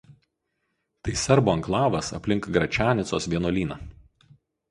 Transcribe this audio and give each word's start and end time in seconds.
Tai 1.07 1.13
serbų 1.23 1.51
anklavas 1.53 2.09
aplink 2.19 2.49
Gračanicos 2.57 3.31
vienuolyną. 3.35 3.77